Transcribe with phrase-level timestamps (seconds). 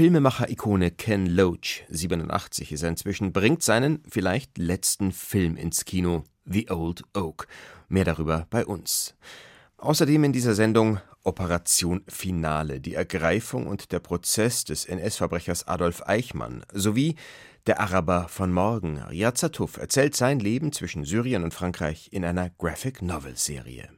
[0.00, 6.70] Filmemacher-Ikone Ken Loach, 87 ist er inzwischen, bringt seinen vielleicht letzten Film ins Kino, The
[6.70, 7.46] Old Oak.
[7.90, 9.14] Mehr darüber bei uns.
[9.76, 16.64] Außerdem in dieser Sendung Operation Finale, die Ergreifung und der Prozess des NS-Verbrechers Adolf Eichmann
[16.72, 17.16] sowie
[17.66, 22.48] der Araber von morgen, Riyad Satuf, erzählt sein Leben zwischen Syrien und Frankreich in einer
[22.48, 23.90] Graphic Novel Serie.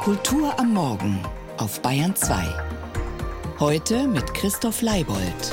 [0.00, 1.20] Kultur am Morgen
[1.56, 2.77] auf Bayern 2.
[3.60, 5.52] Heute mit Christoph Leibold.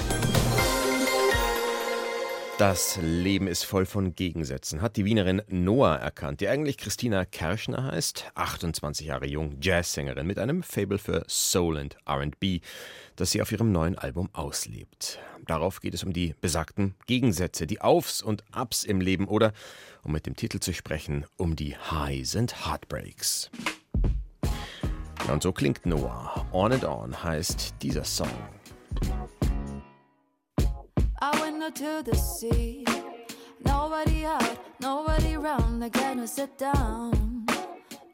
[2.60, 7.86] Das Leben ist voll von Gegensätzen, hat die Wienerin Noah erkannt, die eigentlich Christina Kerschner
[7.86, 12.62] heißt, 28 Jahre jung, Jazzsängerin mit einem Fable für Soul und RB,
[13.16, 15.18] das sie auf ihrem neuen Album auslebt.
[15.48, 19.52] Darauf geht es um die besagten Gegensätze, die Aufs und Ups im Leben oder,
[20.04, 23.50] um mit dem Titel zu sprechen, um die Highs and Heartbreaks.
[25.32, 26.46] Und so klingt Noah.
[26.52, 28.30] On and On heißt dieser Song.
[31.22, 32.86] I went out to the sea.
[33.66, 35.84] Nobody out, nobody round.
[35.84, 37.46] I gotta sit down.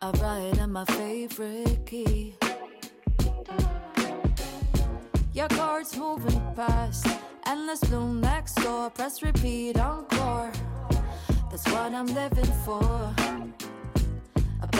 [0.01, 2.35] I write in my favorite key.
[5.33, 7.07] Your cards moving fast.
[7.45, 8.89] Endless bloom next door.
[8.89, 10.51] Press repeat encore.
[11.49, 13.13] That's what I'm living for.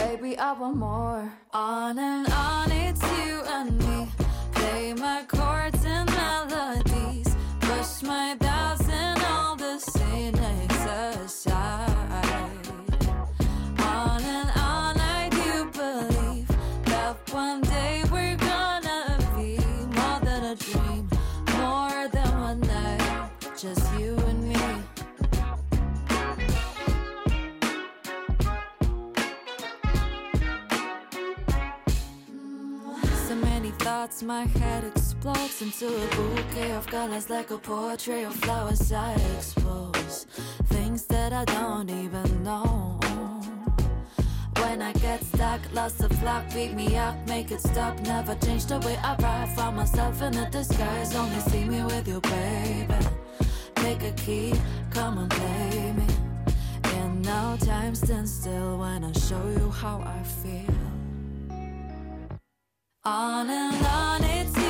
[0.02, 1.32] Baby, I want more.
[1.54, 4.08] On and on, it's you and me.
[4.52, 8.36] Play my chords and melodies push my
[34.12, 38.92] thoughts, my head explodes into a bouquet of colors like a portrait of flowers.
[38.92, 40.26] I expose
[40.66, 43.00] things that I don't even know.
[44.58, 48.00] When I get stuck, lost the flock, beat me up, make it stop.
[48.02, 49.50] Never change the way I ride.
[49.56, 52.96] Find myself in a disguise, only see me with you, baby.
[53.76, 54.54] Take a key,
[54.92, 56.08] come and play me.
[56.98, 60.81] In no time, stand still when I show you how I feel.
[63.04, 64.61] On and on, it's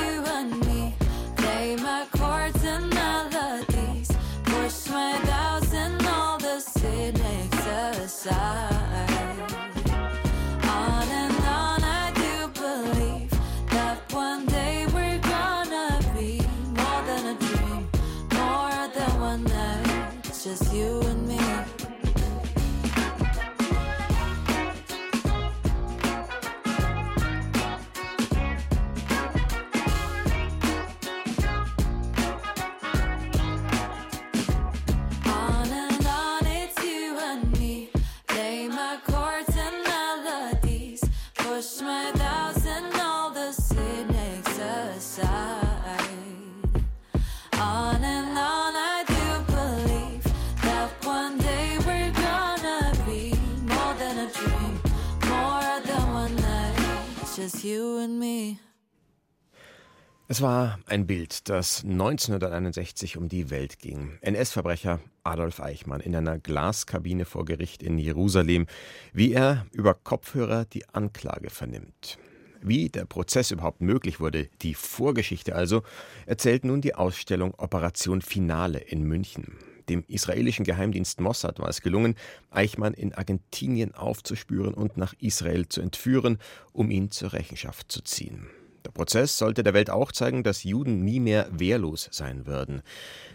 [60.31, 64.17] Es war ein Bild, das 1961 um die Welt ging.
[64.21, 68.67] NS-Verbrecher Adolf Eichmann in einer Glaskabine vor Gericht in Jerusalem,
[69.11, 72.17] wie er über Kopfhörer die Anklage vernimmt.
[72.61, 75.83] Wie der Prozess überhaupt möglich wurde, die Vorgeschichte also,
[76.25, 79.57] erzählt nun die Ausstellung Operation Finale in München.
[79.89, 82.15] Dem israelischen Geheimdienst Mossad war es gelungen,
[82.51, 86.37] Eichmann in Argentinien aufzuspüren und nach Israel zu entführen,
[86.71, 88.47] um ihn zur Rechenschaft zu ziehen.
[88.85, 92.81] Der Prozess sollte der Welt auch zeigen, dass Juden nie mehr wehrlos sein würden.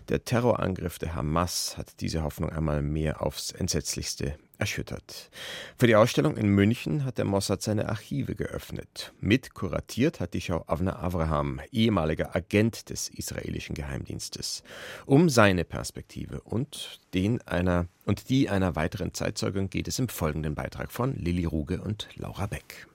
[0.09, 5.31] Der Terrorangriff der Hamas hat diese Hoffnung einmal mehr aufs Entsetzlichste erschüttert.
[5.79, 9.13] Für die Ausstellung in München hat der Mossad seine Archive geöffnet.
[9.21, 14.63] Mit kuratiert hat die Schau Avner Avraham, ehemaliger Agent des israelischen Geheimdienstes,
[15.05, 20.55] um seine Perspektive und den einer und die einer weiteren Zeitzeugin geht es im folgenden
[20.55, 22.87] Beitrag von Lilly Ruge und Laura Beck.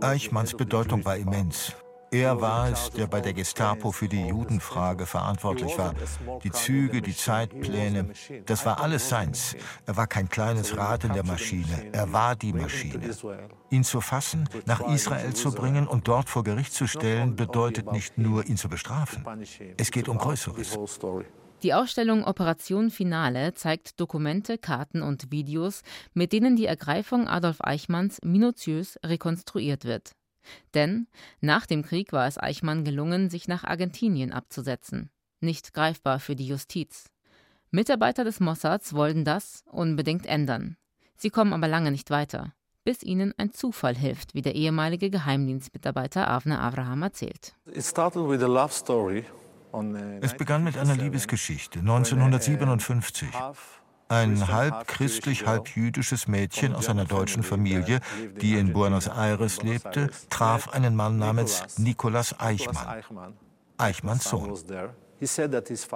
[0.00, 1.72] Eichmanns Bedeutung war immens.
[2.12, 5.92] Er war es, der bei der Gestapo für die Judenfrage verantwortlich war.
[6.44, 8.10] Die Züge, die Zeitpläne,
[8.46, 9.56] das war alles seins.
[9.86, 13.10] Er war kein kleines Rad in der Maschine, er war die Maschine.
[13.70, 18.18] Ihn zu fassen, nach Israel zu bringen und dort vor Gericht zu stellen, bedeutet nicht
[18.18, 19.26] nur, ihn zu bestrafen.
[19.76, 20.78] Es geht um Größeres.
[21.62, 25.82] Die Ausstellung Operation Finale zeigt Dokumente, Karten und Videos,
[26.12, 30.12] mit denen die Ergreifung Adolf Eichmanns minutiös rekonstruiert wird.
[30.74, 31.08] Denn
[31.40, 35.10] nach dem Krieg war es Eichmann gelungen, sich nach Argentinien abzusetzen.
[35.40, 37.06] Nicht greifbar für die Justiz.
[37.70, 40.76] Mitarbeiter des Mossads wollten das unbedingt ändern.
[41.16, 42.52] Sie kommen aber lange nicht weiter,
[42.84, 47.54] bis ihnen ein Zufall hilft, wie der ehemalige Geheimdienstmitarbeiter Avner Abraham erzählt.
[50.20, 53.28] Es begann mit einer Liebesgeschichte 1957.
[54.08, 58.00] Ein halb christlich, halb jüdisches Mädchen aus einer deutschen Familie,
[58.40, 62.38] die in Buenos Aires lebte, traf einen Mann namens Nicolas.
[62.38, 63.02] Eichmann,
[63.78, 64.54] Eichmanns Sohn.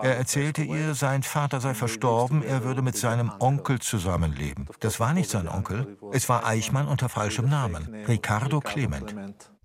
[0.02, 4.67] Er erzählte ihr, sein Vater sei verstorben, er würde mit seinem Onkel zusammenleben.
[4.81, 9.14] Das war nicht sein Onkel, es war Eichmann unter falschem Namen, Ricardo Clement.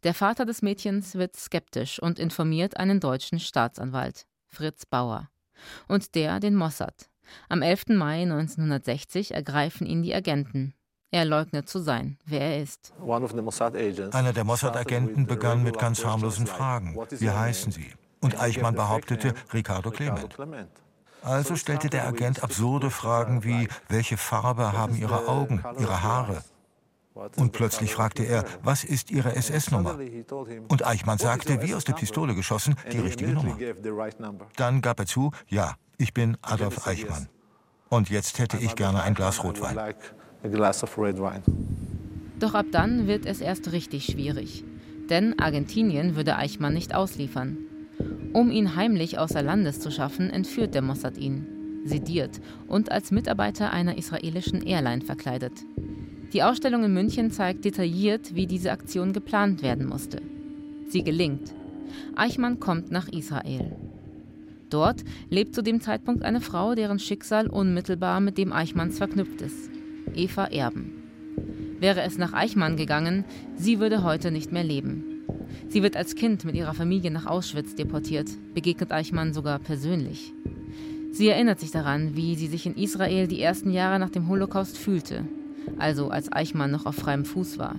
[0.06, 5.32] Der Vater des Mädchens wird skeptisch und informiert einen deutschen Staatsanwalt, Fritz Bauer,
[5.88, 7.10] und der den Mossad.
[7.50, 7.86] Am 11.
[7.88, 10.76] Mai 1960 ergreifen ihn die Agenten.
[11.10, 12.94] Er leugnet zu sein, wer er ist.
[13.00, 16.96] Einer der Mossad-Agenten begann mit ganz harmlosen Fragen.
[17.10, 17.92] Wie heißen Sie?
[18.22, 20.38] Und Eichmann behauptete Ricardo Clement.
[21.24, 26.44] Also stellte der Agent absurde Fragen wie, welche Farbe haben Ihre Augen, Ihre Haare?
[27.38, 29.98] Und plötzlich fragte er, was ist Ihre SS-Nummer?
[30.68, 33.58] Und Eichmann sagte, wie aus der Pistole geschossen, die richtige Nummer.
[34.58, 37.30] Dann gab er zu, ja, ich bin Adolf Eichmann.
[37.90, 39.78] Und jetzt hätte ich gerne ein Glas Rotwein.
[42.40, 44.66] Doch ab dann wird es erst richtig schwierig.
[45.10, 47.58] Denn Argentinien würde Eichmann nicht ausliefern.
[48.34, 51.48] Um ihn heimlich außer Landes zu schaffen, entführt der Mossad ihn,
[51.86, 55.54] sediert und als Mitarbeiter einer israelischen Airline verkleidet.
[56.36, 60.22] Die Ausstellung in München zeigt detailliert, wie diese Aktion geplant werden musste.
[60.86, 61.56] Sie gelingt.
[62.18, 63.74] Eichmann kommt nach Israel.
[64.70, 69.72] Dort lebt zu dem Zeitpunkt eine Frau, deren Schicksal unmittelbar mit dem Eichmanns verknüpft ist.
[70.14, 70.92] Eva Erben.
[71.80, 73.24] Wäre es nach Eichmann gegangen,
[73.56, 75.06] sie würde heute nicht mehr leben.
[75.70, 80.34] Sie wird als Kind mit ihrer Familie nach Auschwitz deportiert, begegnet Eichmann sogar persönlich.
[81.14, 84.78] Sie erinnert sich daran, wie sie sich in Israel die ersten Jahre nach dem Holocaust
[84.78, 85.24] fühlte,
[85.78, 87.76] also als Eichmann noch auf freiem Fuß war.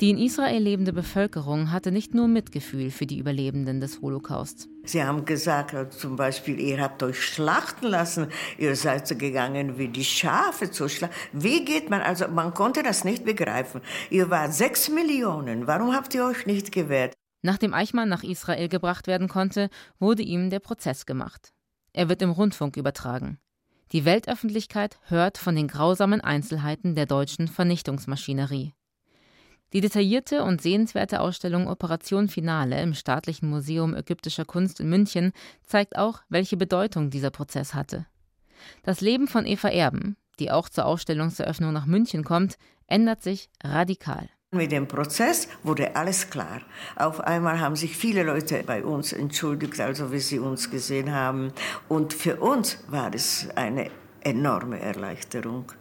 [0.00, 4.68] Die in Israel lebende Bevölkerung hatte nicht nur Mitgefühl für die Überlebenden des Holocaust.
[4.84, 8.26] Sie haben gesagt, zum Beispiel, ihr habt euch schlachten lassen,
[8.58, 11.14] ihr seid so gegangen wie die Schafe zu schlachten.
[11.32, 13.82] Wie geht man, also man konnte das nicht begreifen.
[14.10, 17.14] Ihr wart sechs Millionen, warum habt ihr euch nicht gewehrt?
[17.42, 19.68] Nachdem Eichmann nach Israel gebracht werden konnte,
[20.00, 21.52] wurde ihm der Prozess gemacht.
[21.92, 23.38] Er wird im Rundfunk übertragen.
[23.92, 28.72] Die Weltöffentlichkeit hört von den grausamen Einzelheiten der deutschen Vernichtungsmaschinerie.
[29.72, 35.32] Die detaillierte und sehenswerte Ausstellung Operation Finale im Staatlichen Museum Ägyptischer Kunst in München
[35.64, 38.06] zeigt auch, welche Bedeutung dieser Prozess hatte.
[38.84, 44.28] Das Leben von Eva Erben, die auch zur Ausstellungseröffnung nach München kommt, ändert sich radikal.
[44.54, 46.60] Mit dem Prozess wurde alles klar.
[46.96, 51.52] Auf einmal haben sich viele Leute bei uns entschuldigt, also wie sie uns gesehen haben.
[51.88, 53.90] Und für uns war es eine
[54.22, 55.72] enorme Erleichterung.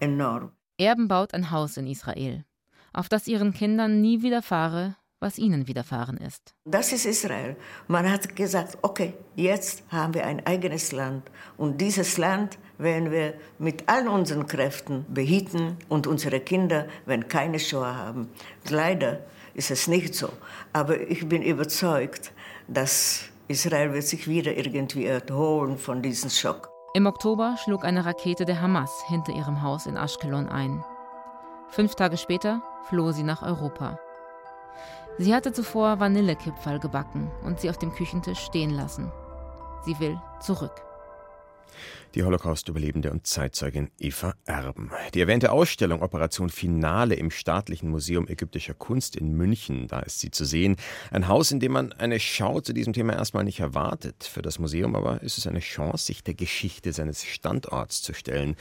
[0.00, 0.52] Enorm.
[0.78, 2.44] Erben baut ein Haus in Israel
[2.92, 6.54] auf das ihren Kindern nie widerfahre, was ihnen widerfahren ist.
[6.64, 7.56] Das ist Israel.
[7.86, 13.34] Man hat gesagt, okay, jetzt haben wir ein eigenes Land und dieses Land werden wir
[13.58, 18.30] mit all unseren Kräften behüten und unsere Kinder werden keine Shoah haben.
[18.68, 19.20] Leider
[19.54, 20.28] ist es nicht so,
[20.72, 22.32] aber ich bin überzeugt,
[22.68, 26.70] dass Israel wird sich wieder irgendwie erholen von diesem Schock.
[26.94, 30.84] Im Oktober schlug eine Rakete der Hamas hinter ihrem Haus in Ashkelon ein.
[31.68, 33.98] Fünf Tage später floh sie nach Europa.
[35.18, 39.10] Sie hatte zuvor Vanillekipferl gebacken und sie auf dem Küchentisch stehen lassen.
[39.84, 40.82] Sie will zurück
[42.14, 44.90] die Holocaust-Überlebende und Zeitzeugin Eva Erben.
[45.14, 50.30] Die erwähnte Ausstellung Operation Finale im Staatlichen Museum ägyptischer Kunst in München, da ist sie
[50.30, 50.76] zu sehen.
[51.10, 54.24] Ein Haus, in dem man eine Schau zu diesem Thema erstmal nicht erwartet.
[54.24, 58.56] Für das Museum aber ist es eine Chance, sich der Geschichte seines Standorts zu stellen.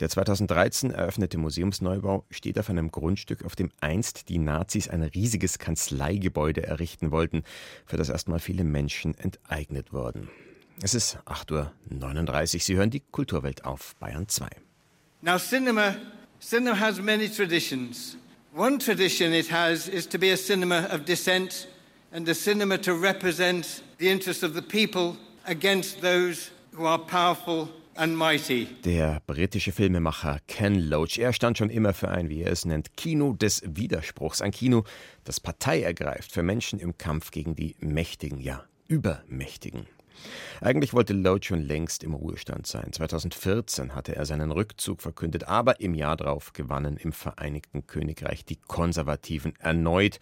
[0.00, 5.58] Der 2013 eröffnete Museumsneubau steht auf einem Grundstück, auf dem einst die Nazis ein riesiges
[5.58, 7.44] Kanzleigebäude errichten wollten,
[7.86, 10.28] für das erstmal viele Menschen enteignet wurden.
[10.82, 12.60] Es ist 8.39 Uhr.
[12.60, 14.48] Sie hören die Kulturwelt auf Bayern 2.
[15.20, 15.94] Now cinema,
[16.40, 18.16] cinema has many traditions.
[18.56, 21.68] One tradition it has is to be a cinema of dissent
[22.12, 27.68] and a cinema to represent the interests of the people against those who are powerful
[27.96, 28.66] and mighty.
[28.82, 32.96] Der britische Filmemacher Ken Loach, er stand schon immer für ein, wie er es nennt,
[32.96, 34.40] Kino des Widerspruchs.
[34.40, 34.84] Ein Kino,
[35.24, 39.86] das Partei ergreift für Menschen im Kampf gegen die Mächtigen, ja, Übermächtigen.
[40.60, 42.92] Eigentlich wollte Loach schon längst im Ruhestand sein.
[42.92, 48.56] 2014 hatte er seinen Rückzug verkündet, aber im Jahr darauf gewannen im Vereinigten Königreich die
[48.56, 50.20] Konservativen erneut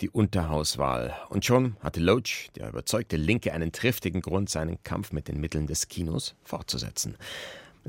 [0.00, 1.14] die Unterhauswahl.
[1.28, 5.66] Und schon hatte Loach, der überzeugte Linke, einen triftigen Grund, seinen Kampf mit den Mitteln
[5.66, 7.16] des Kinos fortzusetzen.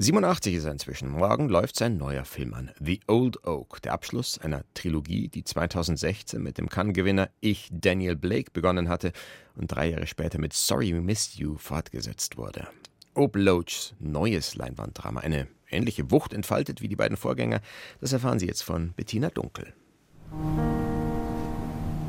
[0.02, 1.12] 87 ist er inzwischen.
[1.12, 6.42] Morgen läuft sein neuer Film an, The Old Oak, der Abschluss einer Trilogie, die 2016
[6.42, 9.12] mit dem Cannes-Gewinner Ich, Daniel Blake, begonnen hatte
[9.56, 12.68] und drei Jahre später mit Sorry We Missed You fortgesetzt wurde.
[13.14, 17.62] Ob Loachs neues Leinwanddrama eine ähnliche Wucht entfaltet wie die beiden Vorgänger,
[18.00, 19.72] das erfahren Sie jetzt von Bettina Dunkel.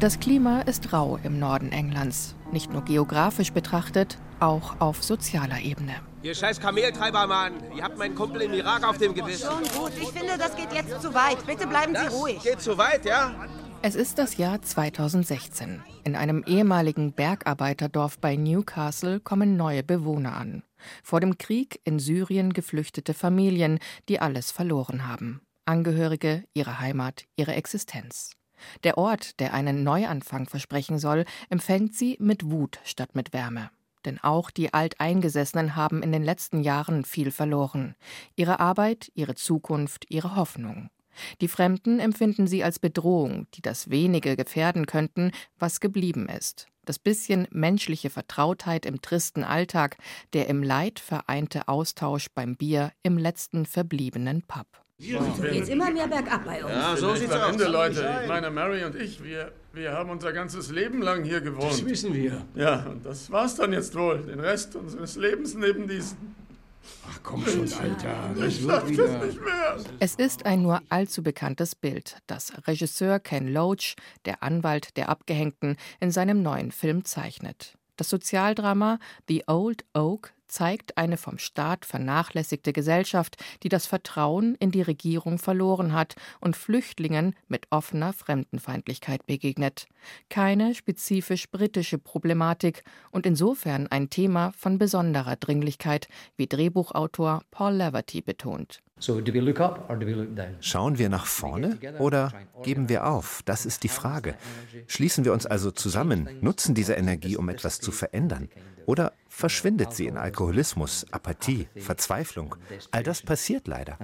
[0.00, 5.92] Das Klima ist rau im Norden Englands, nicht nur geografisch betrachtet, auch auf sozialer Ebene.
[6.22, 7.54] Ihr scheiß Kameltreiber, Mann.
[7.76, 9.48] Ihr habt meinen Kumpel im Irak auf dem Gewissen.
[9.50, 9.92] Schon gut.
[10.00, 11.44] Ich finde, das geht jetzt zu weit.
[11.46, 12.40] Bitte bleiben Sie das ruhig.
[12.42, 13.34] Geht zu weit, ja?
[13.82, 15.82] Es ist das Jahr 2016.
[16.04, 20.62] In einem ehemaligen Bergarbeiterdorf bei Newcastle kommen neue Bewohner an.
[21.02, 25.40] Vor dem Krieg in Syrien geflüchtete Familien, die alles verloren haben.
[25.64, 28.36] Angehörige, ihre Heimat, ihre Existenz.
[28.84, 33.70] Der Ort, der einen Neuanfang versprechen soll, empfängt sie mit Wut statt mit Wärme.
[34.04, 37.94] Denn auch die Alteingesessenen haben in den letzten Jahren viel verloren.
[38.36, 40.90] Ihre Arbeit, ihre Zukunft, ihre Hoffnung.
[41.40, 46.68] Die Fremden empfinden sie als Bedrohung, die das wenige gefährden könnten, was geblieben ist.
[46.84, 49.98] Das bisschen menschliche Vertrautheit im tristen Alltag,
[50.32, 54.66] der im Leid vereinte Austausch beim Bier im letzten verbliebenen Pub.
[54.98, 56.72] Geht's immer mehr bergab bei uns.
[56.72, 57.52] Ja, so sieht's am aus.
[57.52, 58.20] Ende, Leute.
[58.22, 61.72] Ich meine, Mary und ich, wir, wir haben unser ganzes Leben lang hier gewohnt.
[61.72, 62.44] Das wissen wir.
[62.54, 64.18] Ja, und das war's dann jetzt wohl.
[64.22, 66.34] Den Rest unseres Lebens neben diesen.
[67.08, 68.34] Ach komm schon, Alter.
[68.36, 69.06] Das Ich schaff wieder.
[69.06, 69.76] das nicht mehr.
[70.00, 75.76] Es ist ein nur allzu bekanntes Bild, das Regisseur Ken Loach, der Anwalt der Abgehängten,
[76.00, 77.74] in seinem neuen Film zeichnet.
[77.96, 78.98] Das Sozialdrama
[79.28, 85.38] The Old Oak zeigt eine vom Staat vernachlässigte Gesellschaft, die das Vertrauen in die Regierung
[85.38, 89.86] verloren hat und Flüchtlingen mit offener Fremdenfeindlichkeit begegnet.
[90.28, 98.20] Keine spezifisch britische Problematik und insofern ein Thema von besonderer Dringlichkeit, wie Drehbuchautor Paul Leverty
[98.20, 98.82] betont.
[100.60, 102.32] Schauen wir nach vorne oder
[102.62, 103.42] geben wir auf?
[103.44, 104.36] Das ist die Frage.
[104.86, 108.48] Schließen wir uns also zusammen, nutzen diese Energie, um etwas zu verändern?
[108.86, 112.54] Oder verschwindet sie in Alkoholismus, Apathie, Verzweiflung?
[112.90, 113.96] All das passiert leider.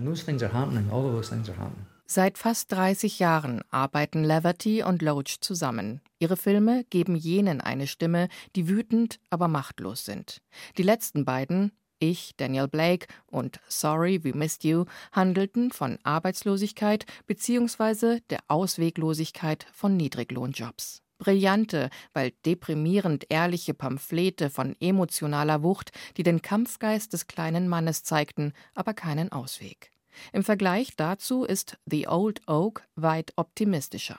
[2.07, 6.01] Seit fast 30 Jahren arbeiten Leverty und Loach zusammen.
[6.19, 10.41] Ihre Filme geben jenen eine Stimme, die wütend, aber machtlos sind.
[10.79, 18.21] Die letzten beiden, Ich, Daniel Blake und Sorry, We Missed You, handelten von Arbeitslosigkeit bzw.
[18.31, 21.03] der Ausweglosigkeit von Niedriglohnjobs.
[21.19, 28.53] Brillante, weil deprimierend ehrliche Pamphlete von emotionaler Wucht, die den Kampfgeist des kleinen Mannes zeigten,
[28.75, 29.91] aber keinen Ausweg.
[30.33, 34.19] Im Vergleich dazu ist The Old Oak weit optimistischer.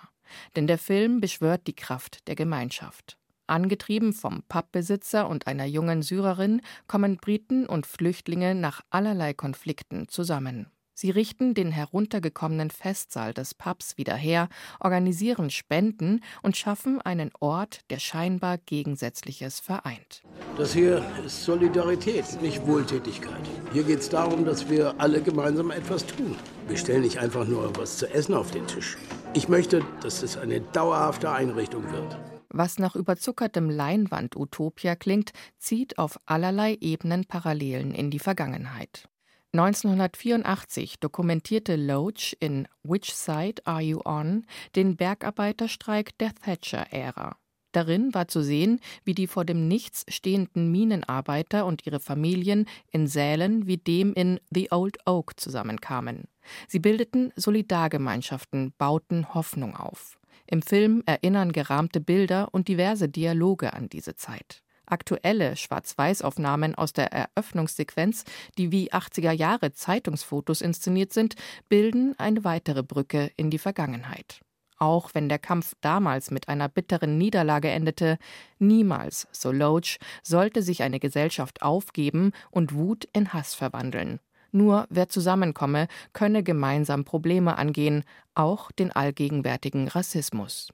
[0.56, 3.18] Denn der Film beschwört die Kraft der Gemeinschaft.
[3.48, 10.68] Angetrieben vom Pubbesitzer und einer jungen Syrerin kommen Briten und Flüchtlinge nach allerlei Konflikten zusammen.
[11.02, 14.50] Sie richten den heruntergekommenen Festsaal des Pubs wieder her,
[14.82, 20.24] organisieren Spenden und schaffen einen Ort, der scheinbar Gegensätzliches vereint.
[20.58, 23.48] Das hier ist Solidarität, nicht Wohltätigkeit.
[23.72, 26.36] Hier geht es darum, dass wir alle gemeinsam etwas tun.
[26.68, 28.98] Wir stellen nicht einfach nur was zu essen auf den Tisch.
[29.34, 32.20] Ich möchte, dass es eine dauerhafte Einrichtung wird.
[32.50, 39.08] Was nach überzuckertem Leinwand-Utopia klingt, zieht auf allerlei Ebenen Parallelen in die Vergangenheit.
[39.52, 47.36] 1984 dokumentierte Loach in Which Side Are You On den Bergarbeiterstreik der Thatcher-Ära.
[47.72, 53.08] Darin war zu sehen, wie die vor dem Nichts stehenden Minenarbeiter und ihre Familien in
[53.08, 56.26] Sälen wie dem in The Old Oak zusammenkamen.
[56.68, 60.20] Sie bildeten Solidargemeinschaften, bauten Hoffnung auf.
[60.46, 64.62] Im Film erinnern gerahmte Bilder und diverse Dialoge an diese Zeit.
[64.90, 68.26] Aktuelle Schwarz-Weiß-Aufnahmen aus der Eröffnungssequenz,
[68.58, 71.36] die wie 80er Jahre Zeitungsfotos inszeniert sind,
[71.70, 74.42] bilden eine weitere Brücke in die Vergangenheit.
[74.78, 78.18] Auch wenn der Kampf damals mit einer bitteren Niederlage endete,
[78.60, 84.20] niemals, so Loach, sollte sich eine Gesellschaft aufgeben und Wut in Hass verwandeln.
[84.52, 88.04] Nur wer zusammenkomme, könne gemeinsam Probleme angehen,
[88.36, 90.70] auch den allgegenwärtigen Rassismus.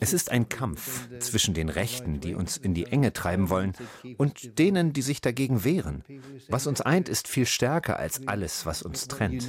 [0.00, 3.74] Es ist ein Kampf zwischen den Rechten, die uns in die Enge treiben wollen,
[4.16, 6.02] und denen, die sich dagegen wehren.
[6.48, 9.48] Was uns eint, ist viel stärker als alles, was uns trennt.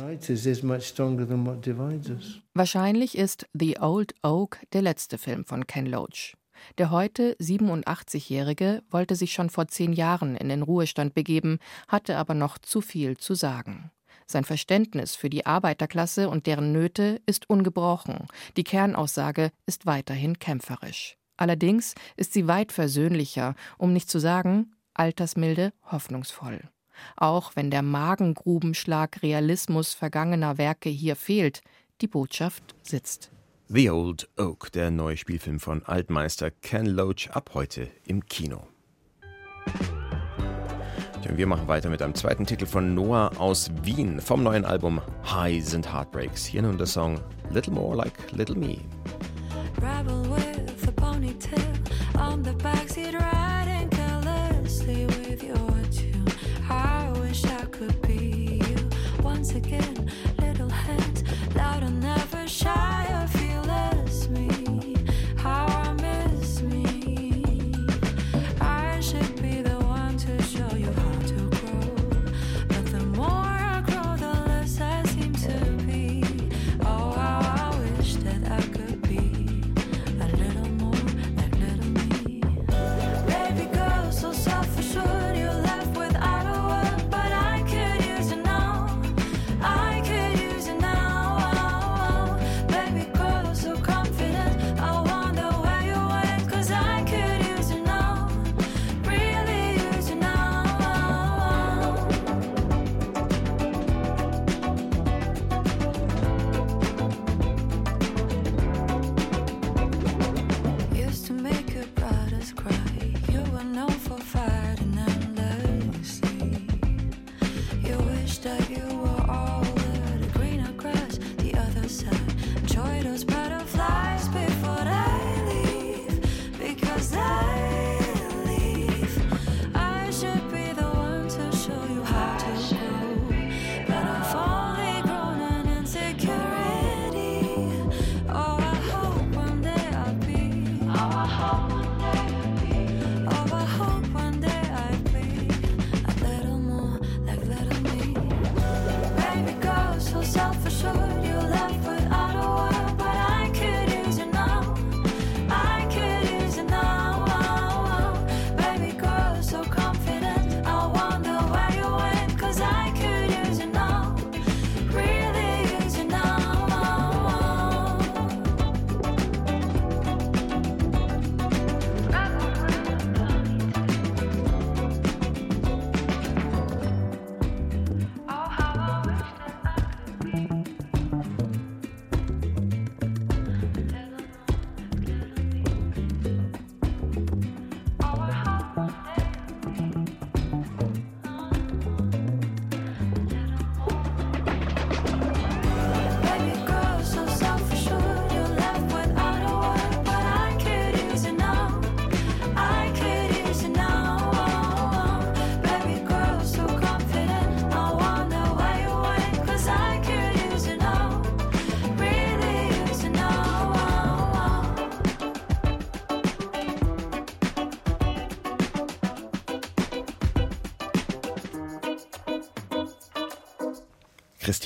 [2.54, 6.36] Wahrscheinlich ist The Old Oak der letzte Film von Ken Loach.
[6.78, 12.34] Der heute 87-Jährige wollte sich schon vor zehn Jahren in den Ruhestand begeben, hatte aber
[12.34, 13.92] noch zu viel zu sagen.
[14.26, 18.28] Sein Verständnis für die Arbeiterklasse und deren Nöte ist ungebrochen.
[18.58, 21.18] Die Kernaussage ist weiterhin kämpferisch.
[21.36, 26.62] Allerdings ist sie weit versöhnlicher, um nicht zu sagen altersmilde, hoffnungsvoll.
[27.16, 31.62] Auch wenn der Magengrubenschlag Realismus vergangener Werke hier fehlt,
[32.02, 33.32] die Botschaft sitzt.
[33.72, 38.68] The Old Oak, der neue Spielfilm von Altmeister Ken Loach, ab heute im Kino.
[41.30, 45.00] Und wir machen weiter mit einem zweiten Titel von Noah aus Wien vom neuen Album
[45.24, 46.46] Highs and Heartbreaks.
[46.46, 47.22] Hier nun der Song
[47.52, 48.80] Little More Like Little Me.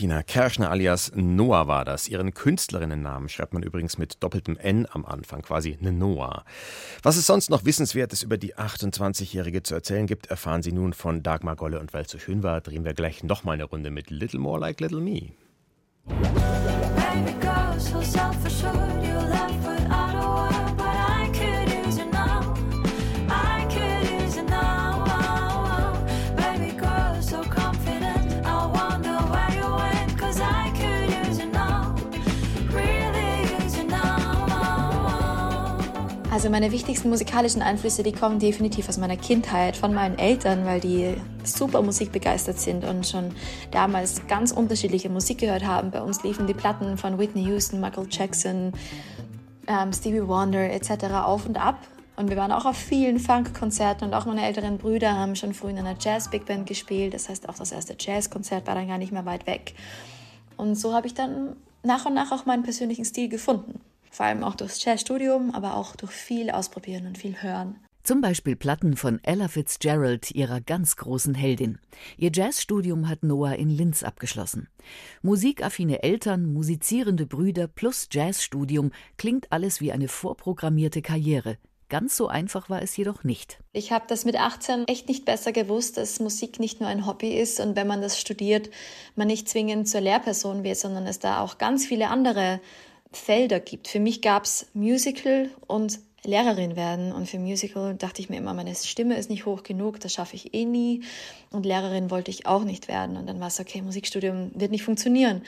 [0.03, 2.09] Christina Kerschner alias Noah war das.
[2.09, 6.43] Ihren Künstlerinnennamen schreibt man übrigens mit doppeltem N am Anfang, quasi Noah.
[7.03, 11.23] Was es sonst noch Wissenswertes über die 28-Jährige zu erzählen gibt, erfahren Sie nun von
[11.23, 14.09] Dagmar Golle und weil es so schön war, drehen wir gleich nochmal eine Runde mit
[14.09, 15.31] Little More Like Little Me.
[16.05, 18.01] Baby girl, so
[36.43, 40.81] Also meine wichtigsten musikalischen Einflüsse, die kommen definitiv aus meiner Kindheit, von meinen Eltern, weil
[40.81, 43.31] die super musikbegeistert sind und schon
[43.71, 45.89] damals ganz unterschiedliche Musik gehört haben.
[45.89, 48.73] Bei uns liefen die Platten von Whitney Houston, Michael Jackson,
[49.67, 51.05] ähm, Stevie Wonder etc.
[51.23, 51.77] auf und ab.
[52.17, 55.69] Und wir waren auch auf vielen Funk-Konzerten und auch meine älteren Brüder haben schon früh
[55.69, 57.13] in einer Jazz-Big Band gespielt.
[57.13, 59.75] Das heißt, auch das erste Jazz-Konzert war dann gar nicht mehr weit weg.
[60.57, 63.79] Und so habe ich dann nach und nach auch meinen persönlichen Stil gefunden.
[64.13, 67.79] Vor allem auch durchs Jazzstudium, aber auch durch viel Ausprobieren und viel Hören.
[68.03, 71.79] Zum Beispiel Platten von Ella Fitzgerald, ihrer ganz großen Heldin.
[72.15, 74.67] Ihr Jazzstudium hat Noah in Linz abgeschlossen.
[75.23, 81.57] Musikaffine Eltern, musizierende Brüder plus Jazzstudium klingt alles wie eine vorprogrammierte Karriere.
[81.89, 83.57] Ganz so einfach war es jedoch nicht.
[83.71, 87.35] Ich habe das mit 18 echt nicht besser gewusst, dass Musik nicht nur ein Hobby
[87.35, 88.69] ist und wenn man das studiert,
[89.15, 92.59] man nicht zwingend zur Lehrperson wird, sondern es da auch ganz viele andere
[93.13, 93.87] Felder gibt.
[93.87, 97.11] Für mich gab es Musical und Lehrerin werden.
[97.11, 100.35] Und für Musical dachte ich mir immer, meine Stimme ist nicht hoch genug, das schaffe
[100.35, 101.01] ich eh nie.
[101.51, 103.17] Und Lehrerin wollte ich auch nicht werden.
[103.17, 105.41] Und dann war es okay, Musikstudium wird nicht funktionieren.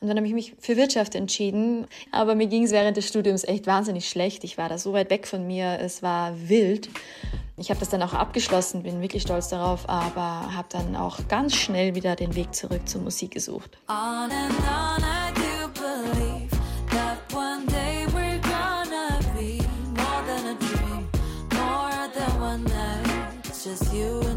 [0.00, 1.86] Und dann habe ich mich für Wirtschaft entschieden.
[2.12, 4.44] Aber mir ging es während des Studiums echt wahnsinnig schlecht.
[4.44, 6.90] Ich war da so weit weg von mir, es war wild.
[7.56, 11.56] Ich habe das dann auch abgeschlossen, bin wirklich stolz darauf, aber habe dann auch ganz
[11.56, 13.78] schnell wieder den Weg zurück zur Musik gesucht.
[13.88, 15.37] On and on
[23.92, 24.27] you and me.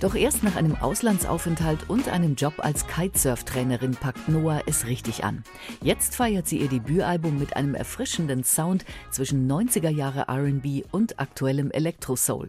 [0.00, 5.42] Doch erst nach einem Auslandsaufenthalt und einem Job als Kitesurf-Trainerin packt Noah es richtig an.
[5.82, 11.72] Jetzt feiert sie ihr Debütalbum mit einem erfrischenden Sound zwischen 90er Jahre RB und aktuellem
[11.72, 12.48] Elektro-Soul.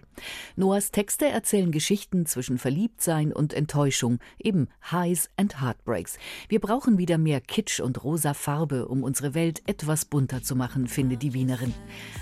[0.57, 6.19] Noahs Texte erzählen Geschichten zwischen Verliebtsein und Enttäuschung, eben Highs and Heartbreaks.
[6.49, 10.87] Wir brauchen wieder mehr Kitsch und rosa Farbe, um unsere Welt etwas bunter zu machen,
[10.87, 11.73] findet die Wienerin.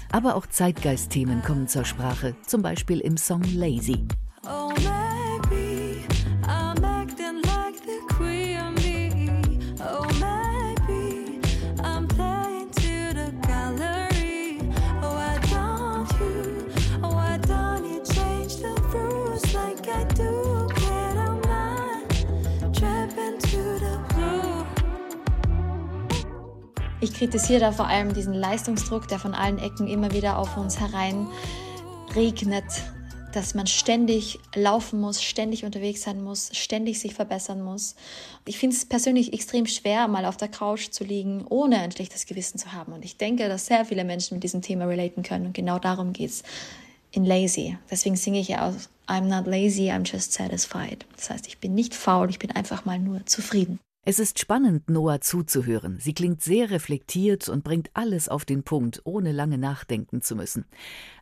[0.09, 4.07] Aber auch Zeitgeistthemen kommen zur Sprache, zum Beispiel im Song Lazy.
[4.45, 4.71] Oh,
[26.99, 30.79] Ich kritisiere da vor allem diesen Leistungsdruck, der von allen Ecken immer wieder auf uns
[30.79, 31.27] herein
[32.15, 32.65] regnet,
[33.33, 37.95] dass man ständig laufen muss, ständig unterwegs sein muss, ständig sich verbessern muss.
[38.45, 42.25] Ich finde es persönlich extrem schwer, mal auf der Couch zu liegen, ohne ein schlechtes
[42.25, 42.93] Gewissen zu haben.
[42.93, 45.45] Und ich denke, dass sehr viele Menschen mit diesem Thema relaten können.
[45.45, 46.43] Und genau darum geht es
[47.11, 47.77] in Lazy.
[47.91, 48.73] Deswegen singe ich ja auch
[49.07, 51.05] I'm not lazy, I'm just satisfied.
[51.15, 53.79] Das heißt, ich bin nicht faul, ich bin einfach mal nur zufrieden.
[54.09, 55.97] Es ist spannend, Noah zuzuhören.
[55.99, 60.63] Sie klingt sehr reflektiert und bringt alles auf den Punkt, ohne lange nachdenken zu müssen.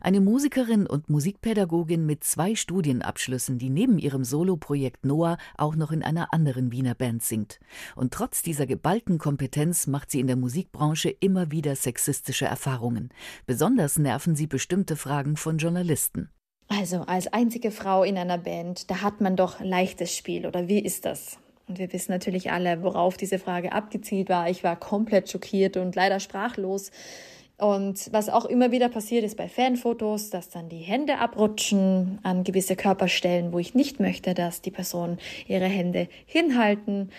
[0.00, 6.04] Eine Musikerin und Musikpädagogin mit zwei Studienabschlüssen, die neben ihrem Soloprojekt Noah auch noch in
[6.04, 7.58] einer anderen Wiener Band singt.
[7.96, 13.08] Und trotz dieser geballten Kompetenz macht sie in der Musikbranche immer wieder sexistische Erfahrungen.
[13.46, 16.30] Besonders nerven sie bestimmte Fragen von Journalisten.
[16.68, 20.78] Also als einzige Frau in einer Band, da hat man doch leichtes Spiel, oder wie
[20.78, 21.40] ist das?
[21.68, 24.48] Und wir wissen natürlich alle, worauf diese Frage abgezielt war.
[24.48, 26.90] Ich war komplett schockiert und leider sprachlos.
[27.58, 32.44] Und was auch immer wieder passiert ist bei Fanfotos, dass dann die Hände abrutschen an
[32.44, 37.10] gewisse Körperstellen, wo ich nicht möchte, dass die Person ihre Hände hinhalten.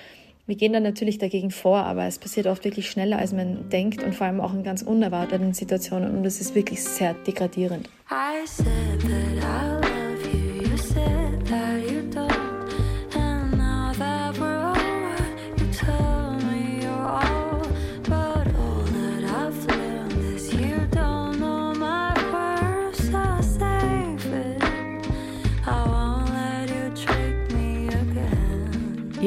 [0.46, 4.04] Wir gehen dann natürlich dagegen vor, aber es passiert oft wirklich schneller, als man denkt
[4.04, 7.90] und vor allem auch in ganz unerwarteten Situationen und es ist wirklich sehr degradierend.
[8.10, 8.66] I said
[9.02, 9.77] that I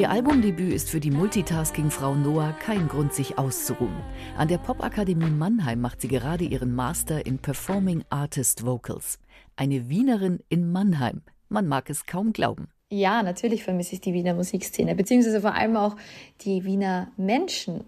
[0.01, 4.01] Ihr Albumdebüt ist für die Multitasking-Frau Noah kein Grund, sich auszuruhen.
[4.35, 9.19] An der Popakademie Mannheim macht sie gerade ihren Master in Performing Artist Vocals.
[9.55, 11.21] Eine Wienerin in Mannheim.
[11.49, 12.69] Man mag es kaum glauben.
[12.89, 15.95] Ja, natürlich vermisse ich die Wiener Musikszene, beziehungsweise vor allem auch
[16.45, 17.83] die Wiener Menschen.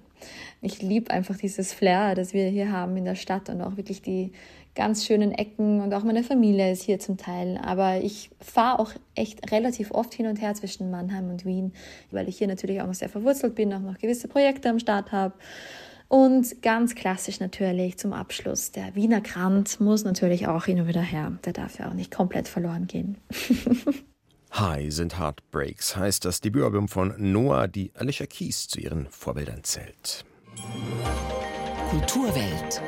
[0.61, 4.03] Ich liebe einfach dieses Flair, das wir hier haben in der Stadt und auch wirklich
[4.03, 4.33] die
[4.75, 7.59] ganz schönen Ecken und auch meine Familie ist hier zum Teil.
[7.63, 11.73] Aber ich fahre auch echt relativ oft hin und her zwischen Mannheim und Wien,
[12.11, 15.11] weil ich hier natürlich auch noch sehr verwurzelt bin, auch noch gewisse Projekte am Start
[15.11, 15.35] habe.
[16.07, 18.71] Und ganz klassisch natürlich zum Abschluss.
[18.71, 21.31] Der Wiener Grant muss natürlich auch hin und wieder her.
[21.45, 23.17] Der darf ja auch nicht komplett verloren gehen.
[24.53, 30.25] High sind Heartbreaks heißt das Debütalbum von Noah, die Alicia Keys zu ihren Vorbildern zählt.
[31.89, 32.81] Kulturwelt.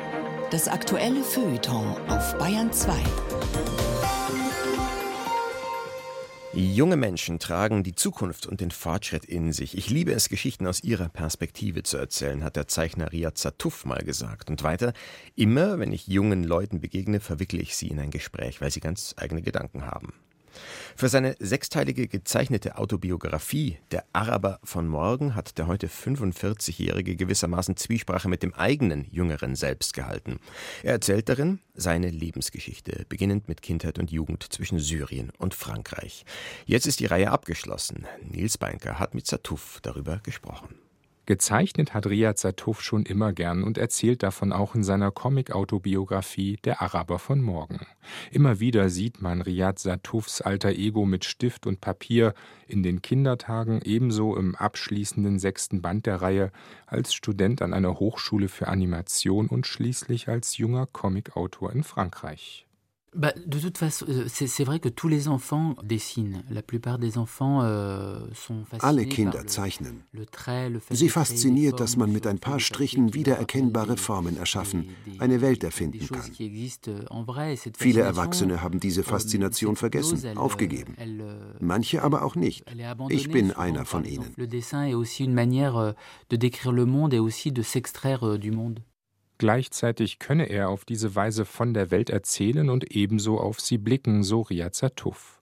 [0.52, 2.92] Das aktuelle Feuilleton auf Bayern 2.
[6.52, 9.76] Junge Menschen tragen die Zukunft und den Fortschritt in sich.
[9.76, 14.04] Ich liebe es, Geschichten aus ihrer Perspektive zu erzählen, hat der Zeichner Riyad Zatouf mal
[14.04, 14.48] gesagt.
[14.48, 14.92] Und weiter,
[15.34, 19.16] immer wenn ich jungen Leuten begegne, verwickle ich sie in ein Gespräch, weil sie ganz
[19.18, 20.14] eigene Gedanken haben.
[20.96, 28.28] Für seine sechsteilige gezeichnete Autobiografie Der Araber von morgen hat der heute 45-Jährige gewissermaßen Zwiesprache
[28.28, 30.40] mit dem eigenen jüngeren Selbst gehalten.
[30.82, 36.24] Er erzählt darin seine Lebensgeschichte, beginnend mit Kindheit und Jugend zwischen Syrien und Frankreich.
[36.64, 38.06] Jetzt ist die Reihe abgeschlossen.
[38.22, 40.85] Nils Beinker hat mit Satouf darüber gesprochen.
[41.26, 46.80] Gezeichnet hat Riyad Satuf schon immer gern und erzählt davon auch in seiner Comic-Autobiografie Der
[46.80, 47.80] Araber von morgen.
[48.30, 52.32] Immer wieder sieht man Riyad Satufs alter Ego mit Stift und Papier
[52.68, 56.52] in den Kindertagen, ebenso im abschließenden sechsten Band der Reihe,
[56.86, 62.66] als Student an einer Hochschule für Animation und schließlich als junger Comicautor in Frankreich.
[63.16, 66.42] Bah, de toute façon, euh, c'est vrai que tous les enfants dessinent.
[66.50, 70.02] La plupart des enfants euh, sont Alle Kinder zeichnen.
[70.90, 74.84] Sie fasziniert, dass man mit ein paar Strichen wiedererkennbare Formen erschaffen,
[75.18, 76.30] eine Welt erfinden kann.
[76.86, 80.94] Euh, Viele Erwachsene haben diese Faszination vergessen, aufgegeben.
[81.60, 82.66] Manche aber auch nicht.
[83.08, 84.34] Ich bin einer von ihnen.
[84.36, 85.94] Le dessin est aussi une manière
[86.28, 88.80] de décrire le monde et aussi de s'extraire du monde.
[89.38, 94.22] Gleichzeitig könne er auf diese Weise von der Welt erzählen und ebenso auf sie blicken,
[94.22, 95.36] so Riyad Satuf.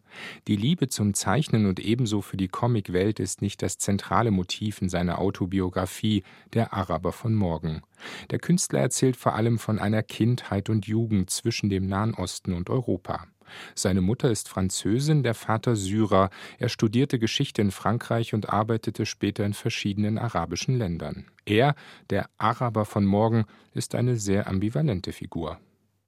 [0.47, 4.89] Die Liebe zum Zeichnen und ebenso für die Comicwelt ist nicht das zentrale Motiv in
[4.89, 7.83] seiner Autobiografie Der Araber von morgen.
[8.31, 12.71] Der Künstler erzählt vor allem von einer Kindheit und Jugend zwischen dem Nahen Osten und
[12.71, 13.27] Europa.
[13.75, 16.31] Seine Mutter ist Französin, der Vater Syrer.
[16.59, 21.27] Er studierte Geschichte in Frankreich und arbeitete später in verschiedenen arabischen Ländern.
[21.45, 21.75] Er,
[22.11, 25.59] der Araber von morgen, ist eine sehr ambivalente Figur.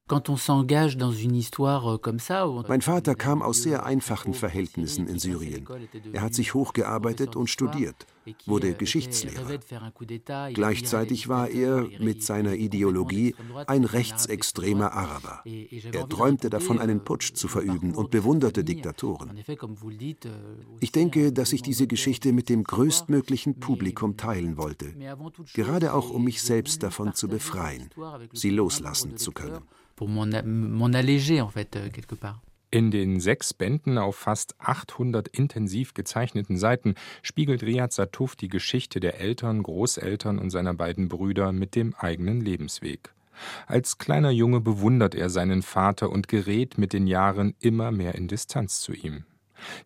[0.09, 0.21] Euh,
[2.69, 5.67] mein Vater kam aus sehr einfachen Verhältnissen in Syrien.
[6.13, 8.07] Er hat sich hochgearbeitet und studiert,
[8.47, 9.59] wurde euh, Geschichtslehrer.
[10.55, 13.35] Gleichzeitig war er mit seiner Ideologie
[13.67, 15.43] ein rechtsextremer Araber.
[15.45, 19.37] Er träumte davon, einen Putsch zu verüben und bewunderte Diktatoren.
[19.37, 20.31] Euh,
[20.79, 24.95] ich denke, dass ich diese Geschichte mit dem größtmöglichen Publikum teilen wollte,
[25.53, 27.91] gerade auch um mich selbst davon zu befreien,
[28.33, 29.65] sie loslassen zu können
[29.97, 32.41] pour m'en alléger en fait euh, quelque part.
[32.71, 39.01] In den sechs Bänden auf fast 800 intensiv gezeichneten Seiten spiegelt Riyad Satuf die Geschichte
[39.01, 43.15] der Eltern, Großeltern und seiner beiden Brüder mit dem eigenen Lebensweg.
[43.67, 48.29] Als kleiner Junge bewundert er seinen Vater und gerät mit den Jahren immer mehr in
[48.29, 49.25] Distanz zu ihm.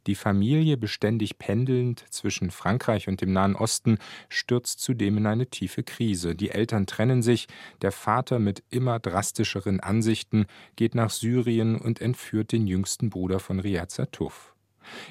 [0.07, 5.83] Die Familie, beständig pendelnd zwischen Frankreich und dem Nahen Osten, stürzt zudem in eine tiefe
[5.83, 6.35] Krise.
[6.35, 7.47] Die Eltern trennen sich,
[7.83, 13.61] der Vater mit immer drastischeren Ansichten geht nach Syrien und entführt den jüngsten Bruder von
[13.61, 14.55] Riyad Satuf.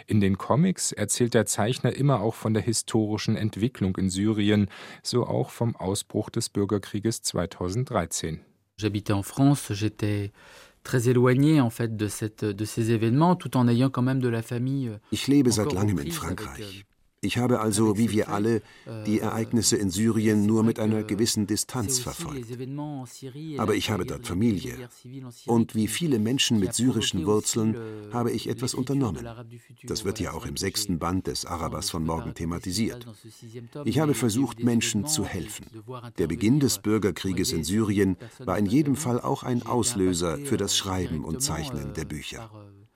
[0.07, 4.69] In den Comics erzählt der Zeichner immer auch von der historischen Entwicklung in Syrien,
[5.03, 8.41] so auch vom Ausbruch des Bürgerkrieges 2013.
[8.77, 10.31] J'habitais en France, j'étais
[10.83, 14.29] très éloigné en fait de, cette, de ces événements, tout en ayant quand même de
[14.29, 14.89] la famille.
[14.89, 16.85] Euh, ich lebe seit langem in Frankreich.
[17.21, 18.61] Ich habe also, wie wir alle,
[19.05, 22.47] die Ereignisse in Syrien nur mit einer gewissen Distanz verfolgt.
[23.57, 24.89] Aber ich habe dort Familie.
[25.45, 27.75] Und wie viele Menschen mit syrischen Wurzeln
[28.13, 29.27] habe ich etwas unternommen.
[29.83, 33.05] Das wird ja auch im sechsten Band des Arabers von morgen thematisiert.
[33.85, 35.65] Ich habe versucht, Menschen zu helfen.
[36.17, 40.77] Der Beginn des Bürgerkrieges in Syrien war in jedem Fall auch ein Auslöser für das
[40.77, 42.49] Schreiben und Zeichnen der Bücher.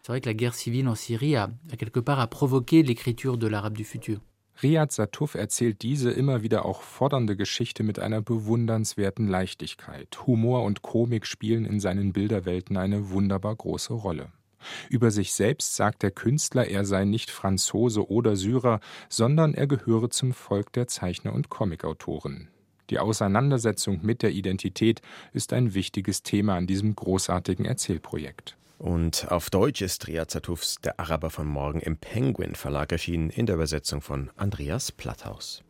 [0.04, 3.38] C'est vrai que la guerre civile en Syrie a, a quelque part a provoqué l'écriture
[3.38, 4.20] de l'Arabe du futur.
[4.62, 10.28] Riyad Satuf erzählt diese immer wieder auch fordernde Geschichte mit einer bewundernswerten Leichtigkeit.
[10.28, 14.28] Humor und Komik spielen in seinen Bilderwelten eine wunderbar große Rolle.
[14.90, 20.10] Über sich selbst sagt der Künstler, er sei nicht Franzose oder Syrer, sondern er gehöre
[20.10, 22.50] zum Volk der Zeichner und Comicautoren.
[22.90, 28.58] Die Auseinandersetzung mit der Identität ist ein wichtiges Thema an diesem großartigen Erzählprojekt.
[28.78, 33.46] Und auf Deutsch ist Riyad Satufs Der Araber von morgen im Penguin Verlag erschienen in
[33.46, 35.64] der Übersetzung von Andreas Platthaus.